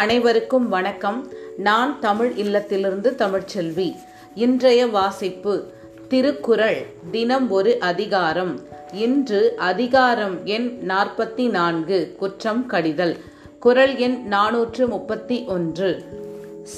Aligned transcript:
அனைவருக்கும் 0.00 0.68
வணக்கம். 0.68 1.28
நான் 1.56 2.00
தமிழ் 2.00 2.32
இல்லத்திலிருந்து 2.36 3.14
தமிழ்ச்செல்வி. 3.14 3.96
இன்றைய 4.34 4.86
வாசிப்பு 4.86 5.64
திருக்குறள் 6.08 6.86
தினம் 7.10 7.50
ஒரு 7.50 7.80
அதிகாரம். 7.80 8.60
இன்று 8.92 9.54
அதிகாரம் 9.56 10.44
எண் 10.44 10.78
நாற்பத்தி 10.86 11.50
நான்கு 11.50 12.14
குற்றம் 12.18 12.66
கடிதல். 12.66 13.16
குறள் 13.58 13.96
எண் 13.96 14.22
நாநூற்று 14.26 14.88
முப்பத்தி 14.88 15.44
ஒன்று 15.46 16.04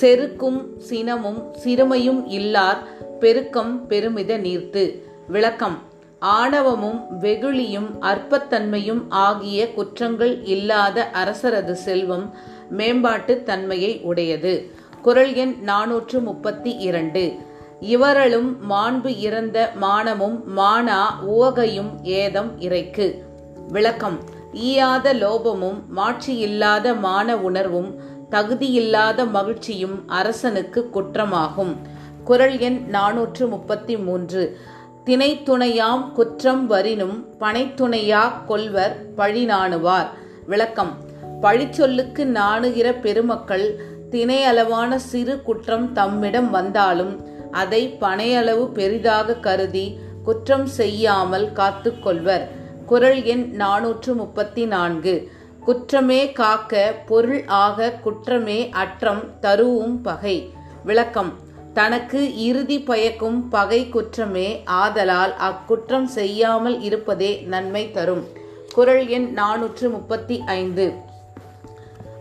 செருக்கும் 0.00 0.64
சினமும் 0.90 1.42
சிறுமையும் 1.64 2.26
இல்லார் 2.26 2.78
பெருக்கம் 3.20 3.86
பெருமித 3.86 4.38
நீர்த்து. 4.38 5.02
விளக்கம் 5.28 5.82
ஆணவமும் 6.20 7.06
வெகுளியும் 7.20 7.90
அற்பத்தன்மையும் 8.00 9.02
ஆகிய 9.08 9.72
குற்றங்கள் 9.72 10.44
இல்லாத 10.44 11.10
அரசரது 11.24 11.72
செல்வம் 11.72 12.34
மேம்பாட்டு 12.70 13.42
தன்மையை 13.42 14.00
உடையது. 14.02 14.70
குரல் 15.02 15.34
எண் 15.34 15.54
நாநூற்று 15.60 16.20
முப்பத்தி 16.20 16.70
இரண்டு. 16.70 17.34
இவரலும் 17.80 18.56
மாண்பு 18.70 19.18
இறந்த 19.18 19.72
மானமும் 19.74 20.58
மானா 20.58 21.18
உவகையும் 21.20 22.04
ஏதம் 22.04 22.60
இறைக்கு. 22.60 23.24
விளக்கம். 23.68 24.18
ஈயாத 24.52 25.12
லோபமும் 25.14 25.82
மாட்சியில்லாத 25.96 26.98
மான 26.98 27.36
உணர்வும் 27.36 28.00
தகுதியில்லாத 28.30 29.30
மகிழ்ச்சியும் 29.30 30.08
அரசனுக்கு 30.08 30.90
குற்றமாகும். 30.90 31.76
குரல் 32.24 32.58
எண் 32.58 32.84
நாநூற்று 32.86 33.48
முப்பத்தி 33.48 33.96
மூன்று. 33.96 34.58
திணைத்துணையாம் 35.06 36.12
குற்றம் 36.12 36.66
வரினும் 36.66 37.24
பனைத்துணையா 37.40 38.44
கொல்வர் 38.46 39.14
பழி 39.14 39.46
நாணுவார் 39.46 40.06
விளக்கம். 40.46 40.96
பழிச்சொல்லுக்கு 41.42 42.24
நாணுகிற 42.24 43.00
பெருமக்கள் 43.00 43.80
திணையளவான 44.10 44.94
சிறு 44.96 45.42
குற்றம் 45.42 45.92
தம்மிடம் 45.92 46.50
வந்தாலும் 46.50 47.28
அதை 47.50 47.96
பனையளவு 48.00 48.72
பெரிதாக 48.72 49.34
கருதி 49.34 49.98
குற்றம் 50.24 50.66
செய்யாமல் 50.66 51.52
காத்து 51.52 52.00
கொள்வர். 52.00 52.48
குரல் 52.86 53.22
எண் 53.22 53.50
நாநூற்று 53.50 54.14
முப்பத்தி 54.14 54.64
நான்கு. 54.64 55.28
குற்றமே 55.64 56.32
காக்க 56.32 56.94
பொருள் 57.06 57.44
ஆக 57.46 57.90
குற்றமே 57.90 58.68
அற்றம் 58.68 59.22
தருவும் 59.42 60.02
பகை. 60.02 60.52
விளக்கம். 60.84 61.48
தனக்கு 61.74 62.36
இறுதி 62.36 62.80
பயக்கும் 62.80 63.48
பகை 63.48 63.88
குற்றமே 63.88 64.62
ஆதலால் 64.64 65.34
அக்குற்றம் 65.36 66.06
செய்யாமல் 66.06 66.80
இருப்பதே 66.80 67.44
நன்மை 67.46 67.90
தரும். 67.90 68.26
குரல் 68.74 69.08
எண் 69.08 69.38
நானூற்று 69.38 69.90
முப்பத்தி 69.90 70.42
ஐந்து. 70.46 70.92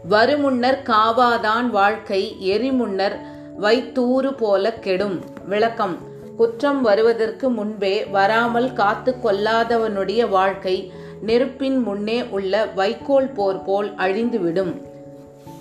வருமுன்னர் 0.09 0.83
காவாதான் 0.83 1.69
வாழ்க்கை 1.69 2.35
எரிமுன்னர் 2.41 3.15
வைத்தூறு 3.59 4.37
போல 4.37 4.73
கெடும். 4.73 5.23
விளக்கம். 5.45 5.97
குற்றம் 6.37 6.81
வருவதற்கு 6.81 7.49
முன்பே 7.49 8.05
வராமல் 8.05 8.73
காத்து 8.73 9.15
கொள்ளாதவனுடைய 9.23 10.29
வாழ்க்கை 10.29 10.93
நெருப்பின் 11.21 11.77
முன்னே 11.77 12.23
உள்ள 12.23 12.65
வைக்கோல் 12.75 13.31
போர் 13.31 13.63
போல் 13.63 13.95
அழிந்துவிடும். 13.95 14.81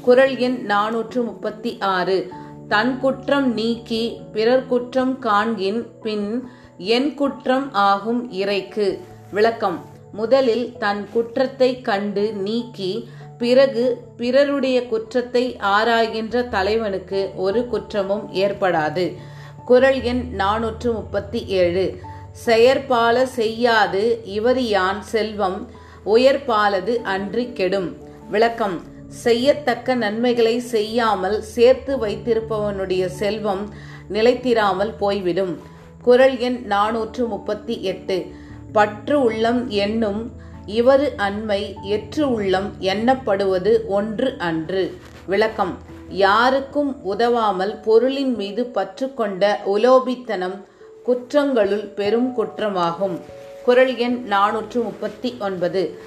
குரல் 0.03 0.37
எண் 0.37 0.65
நானூற்று 0.67 1.25
முப்பத்தி 1.25 1.79
ஆறு. 1.81 2.33
தன் 2.69 3.01
குற்றம் 3.01 3.53
நீக்கி 3.53 4.21
பிறர் 4.33 4.67
குற்றம் 4.67 5.19
காண்கின் 5.19 5.87
பின் 6.03 6.49
என் 6.79 7.15
குற்றம் 7.15 7.73
ஆகும் 7.73 8.31
இறைக்கு. 8.31 9.01
விளக்கம். 9.33 9.85
முதலில் 10.13 10.77
தன் 10.79 11.09
குற்றத்தை 11.13 11.81
கண்டு 11.81 12.33
நீக்கி 12.33 13.09
பிறகு 13.39 13.99
பிறருடைய 14.17 14.87
குற்றத்தை 14.87 15.57
ஆராய்கின்ற 15.63 16.49
தலைவனுக்கு 16.49 17.31
ஒரு 17.37 17.67
குற்றமும் 17.67 18.35
ஏற்படாது. 18.35 19.17
குரல் 19.65 20.03
எண் 20.03 20.29
நாநூற்று 20.31 20.93
முப்பத்தி 20.93 21.45
ஏழு. 21.47 21.99
செயற்பால 22.47 23.23
செய்யாது 23.23 24.23
இவரியான் 24.25 25.01
செல்வம் 25.01 25.71
உயர்பாலது 26.07 26.97
அன்றி 26.97 27.53
கெடும். 27.53 27.97
விளக்கம். 28.31 28.97
செய்யத்தக்க 29.09 29.95
நன்மைகளை 29.95 30.59
செய்யாமல் 30.59 31.43
சேர்த்து 31.43 32.07
வைத்திருப்பவனுடைய 32.07 33.07
செல்வம் 33.07 33.75
நிலைத்திராமல் 34.13 34.95
போய்விடும். 34.99 35.61
குரல் 36.03 36.39
எண் 36.39 36.63
நாநூற்று 36.65 37.27
முப்பத்தி 37.27 37.83
எட்டு. 37.83 38.27
பற்று 38.73 39.23
உள்ளம் 39.23 39.69
என்னும் 39.69 40.33
இவரு 40.67 41.09
அண்மை 41.17 41.75
எற்று 41.83 42.33
உள்ளம் 42.33 42.73
எண்ணப்படுவது 42.81 43.87
ஒன்று 43.87 44.35
அன்று. 44.39 44.97
விளக்கம். 45.27 45.79
யாருக்கும் 46.09 46.97
உதவாமல் 47.05 47.81
பொருளின் 47.83 48.35
மீது 48.35 48.67
பற்று 48.67 49.15
கொண்ட 49.15 49.61
உலோபித்தனம் 49.65 50.65
குற்றங்களுள் 51.07 51.95
பெரும் 51.95 52.35
குற்றமாகும். 52.35 53.21
குரல் 53.65 53.97
எண் 53.97 54.23
நாநூற்று 54.25 54.83
முப்பத்தி 54.83 55.37
ஒன்பது. 55.41 55.99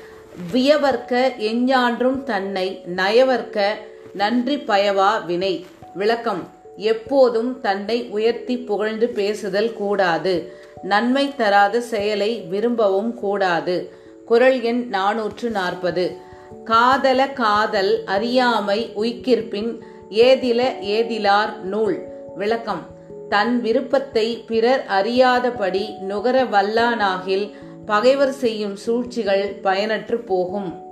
வியவர்க்க 0.53 1.31
எஞ்ஞான்றும் 1.38 2.24
தன்னை 2.24 2.81
நயவர்க்க 2.96 3.68
நன்றி 4.13 4.56
பயவா 4.56 5.25
வினை. 5.25 5.66
விளக்கம். 5.94 6.50
எப்போதும் 6.78 7.62
தன்னை 7.62 8.07
உயர்த்தி 8.09 8.57
புகழ்ந்து 8.57 9.09
பேசுதல் 9.09 9.74
கூடாது. 9.74 10.53
நன்மை 10.81 11.35
தராத 11.35 11.81
செயலை 11.81 12.46
விரும்பவும் 12.52 13.13
கூடாது. 13.13 13.94
குரல் 14.25 14.62
எண் 14.62 14.88
நாநூற்று 14.88 15.50
நாற்பது. 15.50 16.18
காதல 16.63 17.28
காதல் 17.28 18.03
அறியாமை 18.06 18.91
உய்கிற்பின் 18.96 19.79
ஏதில 20.09 20.62
ஏதிலார் 20.81 21.58
நூல். 21.58 22.03
விளக்கம். 22.35 22.85
தன் 23.29 23.62
விருப்பத்தை 23.62 24.44
பிறர் 24.47 24.85
அறியாதபடி 24.88 25.97
நுகர 26.00 26.44
வல்லானாகில் 26.44 27.52
பகைவர் 27.86 28.31
செய்யும் 28.31 28.75
சூழ்ச்சிகள் 28.75 29.59
பயனற்று 29.64 30.16
போகும். 30.25 30.91